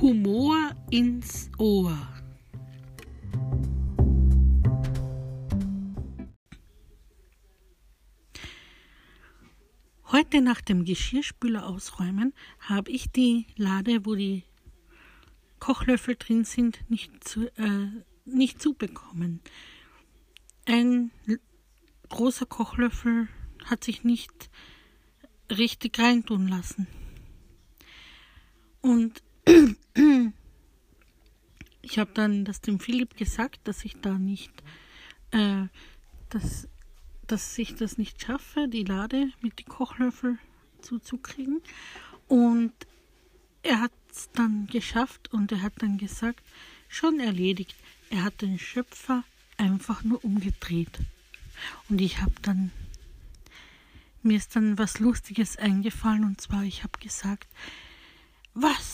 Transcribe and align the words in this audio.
Humor 0.00 0.74
ins 0.90 1.50
Ohr. 1.58 1.94
Heute 10.10 10.40
nach 10.40 10.62
dem 10.62 10.86
Geschirrspüler 10.86 11.66
ausräumen 11.66 12.32
habe 12.60 12.90
ich 12.90 13.10
die 13.10 13.44
Lade, 13.56 14.06
wo 14.06 14.14
die 14.14 14.44
Kochlöffel 15.58 16.16
drin 16.16 16.44
sind, 16.44 16.80
nicht, 16.88 17.22
zu, 17.22 17.48
äh, 17.58 17.88
nicht 18.24 18.62
zubekommen. 18.62 19.42
Ein 20.64 21.10
großer 22.08 22.46
Kochlöffel 22.46 23.28
hat 23.66 23.84
sich 23.84 24.02
nicht 24.02 24.48
richtig 25.50 25.98
reintun 25.98 26.48
lassen. 26.48 26.86
Ich 31.82 31.98
habe 31.98 32.10
dann 32.14 32.44
das 32.44 32.60
dem 32.60 32.78
Philipp 32.78 33.16
gesagt, 33.16 33.60
dass 33.64 33.84
ich 33.84 33.96
da 34.00 34.18
nicht, 34.18 34.52
äh, 35.32 35.64
dass, 36.28 36.68
dass 37.26 37.58
ich 37.58 37.74
das 37.74 37.98
nicht 37.98 38.22
schaffe, 38.22 38.68
die 38.68 38.84
Lade 38.84 39.30
mit 39.40 39.58
den 39.58 39.66
Kochlöffel 39.66 40.38
zuzukriegen. 40.82 41.60
Und 42.28 42.72
er 43.62 43.80
hat 43.80 43.92
es 44.10 44.30
dann 44.32 44.66
geschafft 44.66 45.32
und 45.32 45.52
er 45.52 45.62
hat 45.62 45.74
dann 45.78 45.98
gesagt, 45.98 46.42
schon 46.88 47.20
erledigt. 47.20 47.74
Er 48.10 48.24
hat 48.24 48.42
den 48.42 48.58
Schöpfer 48.58 49.24
einfach 49.56 50.02
nur 50.04 50.24
umgedreht. 50.24 50.98
Und 51.88 52.00
ich 52.00 52.20
habe 52.20 52.34
dann, 52.42 52.72
mir 54.22 54.36
ist 54.36 54.56
dann 54.56 54.78
was 54.78 54.98
Lustiges 54.98 55.56
eingefallen 55.56 56.24
und 56.24 56.40
zwar, 56.40 56.62
ich 56.62 56.82
habe 56.82 56.98
gesagt, 56.98 57.48
was? 58.54 58.89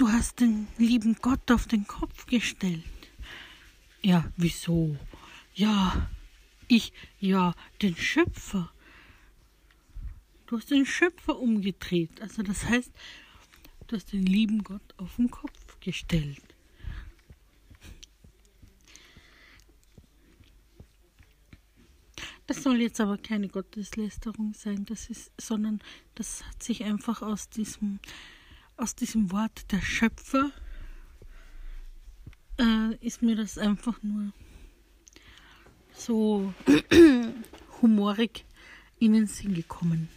Du 0.00 0.08
hast 0.08 0.40
den 0.40 0.66
lieben 0.78 1.14
Gott 1.20 1.50
auf 1.50 1.66
den 1.66 1.86
Kopf 1.86 2.24
gestellt. 2.24 2.82
Ja, 4.00 4.32
wieso? 4.38 4.96
Ja, 5.52 6.08
ich, 6.68 6.94
ja, 7.18 7.54
den 7.82 7.94
Schöpfer. 7.94 8.72
Du 10.46 10.56
hast 10.56 10.70
den 10.70 10.86
Schöpfer 10.86 11.38
umgedreht. 11.38 12.18
Also 12.22 12.42
das 12.42 12.64
heißt, 12.64 12.90
du 13.88 13.96
hast 13.96 14.14
den 14.14 14.24
lieben 14.24 14.64
Gott 14.64 14.80
auf 14.96 15.16
den 15.16 15.30
Kopf 15.30 15.78
gestellt. 15.80 16.40
Das 22.46 22.62
soll 22.62 22.80
jetzt 22.80 23.02
aber 23.02 23.18
keine 23.18 23.48
Gotteslästerung 23.48 24.54
sein, 24.54 24.86
das 24.86 25.10
ist, 25.10 25.30
sondern 25.38 25.82
das 26.14 26.42
hat 26.46 26.62
sich 26.62 26.84
einfach 26.84 27.20
aus 27.20 27.50
diesem, 27.50 28.00
aus 28.80 28.94
diesem 28.94 29.30
Wort 29.30 29.70
der 29.72 29.82
Schöpfer 29.82 30.50
äh, 32.58 32.96
ist 33.00 33.20
mir 33.20 33.36
das 33.36 33.58
einfach 33.58 34.02
nur 34.02 34.32
so 35.92 36.54
humorig 37.82 38.46
in 38.98 39.12
den 39.12 39.26
Sinn 39.26 39.52
gekommen. 39.54 40.08